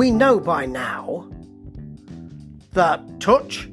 [0.00, 1.28] we know by now
[2.72, 3.68] that Touch,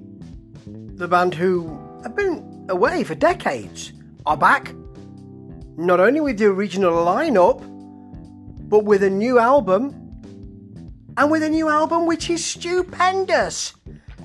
[0.65, 3.93] the band who have been away for decades,
[4.25, 4.75] are back.
[5.77, 7.61] Not only with the original lineup,
[8.67, 9.93] but with a new album.
[11.15, 13.75] And with a new album which is stupendous.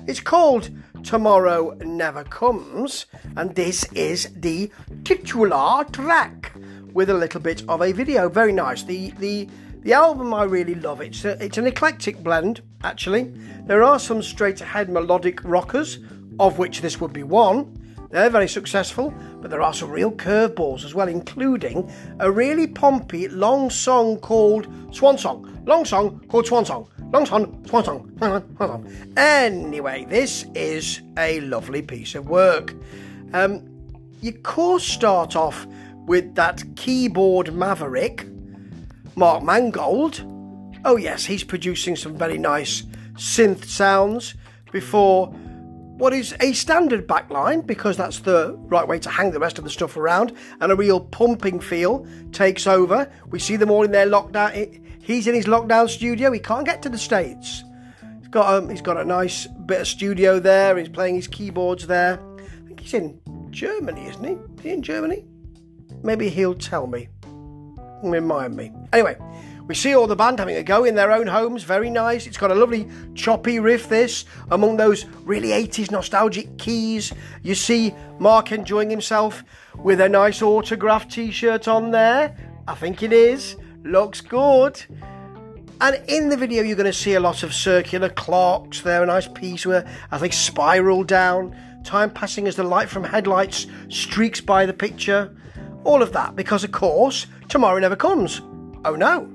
[0.05, 0.71] It's called
[1.03, 3.05] Tomorrow Never Comes,
[3.37, 4.69] and this is the
[5.05, 6.51] titular track
[6.93, 8.29] with a little bit of a video.
[8.29, 8.83] Very nice.
[8.83, 9.49] The the
[9.81, 11.01] the album I really love.
[11.01, 13.33] It's a, it's an eclectic blend actually.
[13.65, 15.99] There are some straight ahead melodic rockers,
[16.39, 17.79] of which this would be one.
[18.09, 19.11] They're very successful,
[19.41, 24.67] but there are some real curveballs as well, including a really pompy long song called
[24.93, 25.61] Swan Song.
[25.65, 26.87] Long song called Swan Song.
[27.11, 28.11] Long song, Swan Song.
[28.17, 29.13] Swan song.
[29.17, 32.75] Anyway, this is a lovely piece of work.
[33.33, 33.67] Um,
[34.21, 35.67] you course start off
[36.05, 38.25] with that keyboard maverick,
[39.15, 40.23] Mark Mangold.
[40.85, 44.35] Oh, yes, he's producing some very nice synth sounds
[44.71, 45.27] before
[45.97, 49.63] what is a standard backline because that's the right way to hang the rest of
[49.63, 53.09] the stuff around and a real pumping feel takes over.
[53.29, 54.81] We see them all in their lockdown.
[55.01, 56.31] He's in his lockdown studio.
[56.31, 57.63] He can't get to the States.
[58.19, 60.77] He's got, um, he's got a nice bit of studio there.
[60.77, 62.19] He's playing his keyboards there.
[62.39, 63.19] I think he's in
[63.51, 64.33] Germany, isn't he?
[64.33, 65.25] Is he in Germany?
[66.03, 67.07] Maybe he'll tell me.
[68.03, 68.71] Remind me.
[68.91, 69.17] Anyway,
[69.67, 71.63] we see all the band having a go in their own homes.
[71.63, 72.27] Very nice.
[72.27, 77.13] It's got a lovely choppy riff, this, among those really 80s nostalgic keys.
[77.41, 79.43] You see Mark enjoying himself
[79.77, 82.35] with a nice autograph t shirt on there.
[82.67, 83.55] I think it is.
[83.83, 84.83] Looks good.
[85.79, 89.05] And in the video, you're going to see a lot of circular clocks there, a
[89.05, 94.39] nice piece where I think spiral down, time passing as the light from headlights streaks
[94.39, 95.35] by the picture.
[95.83, 98.41] All of that because, of course, tomorrow never comes.
[98.85, 99.29] Oh no.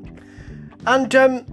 [0.86, 1.44] And um,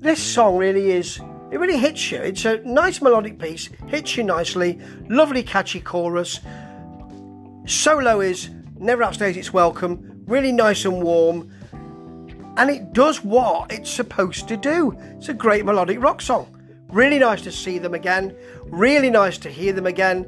[0.00, 2.18] this song really is, it really hits you.
[2.18, 6.40] It's a nice melodic piece, hits you nicely, lovely catchy chorus.
[7.66, 11.50] Solo is never outstays its welcome, really nice and warm,
[12.56, 14.96] and it does what it's supposed to do.
[15.16, 16.48] It's a great melodic rock song.
[16.88, 20.26] Really nice to see them again, really nice to hear them again.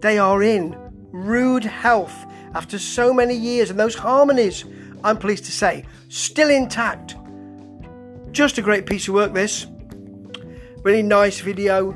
[0.00, 0.76] They are in
[1.12, 4.64] rude health after so many years, and those harmonies,
[5.04, 7.16] I'm pleased to say, still intact.
[8.32, 9.66] Just a great piece of work, this.
[10.82, 11.92] Really nice video.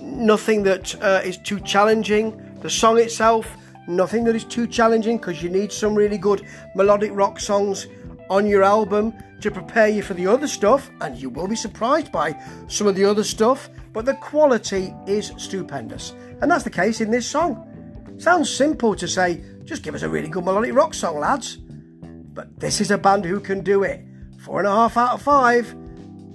[0.00, 2.58] Nothing that uh, is too challenging.
[2.60, 3.56] The song itself,
[3.86, 7.86] nothing that is too challenging because you need some really good melodic rock songs
[8.28, 12.10] on your album to prepare you for the other stuff, and you will be surprised
[12.10, 12.34] by
[12.68, 16.14] some of the other stuff, but the quality is stupendous.
[16.40, 17.75] And that's the case in this song.
[18.18, 21.56] Sounds simple to say, just give us a really good melodic rock song, lads.
[21.56, 24.04] But this is a band who can do it.
[24.38, 25.70] Four and a half out of five.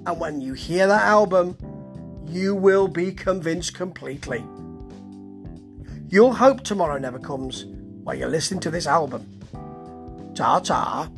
[0.05, 1.57] And when you hear that album,
[2.27, 4.43] you will be convinced completely.
[6.09, 7.65] You'll hope tomorrow never comes
[8.03, 9.25] while you're listening to this album.
[10.35, 11.09] Ta ta.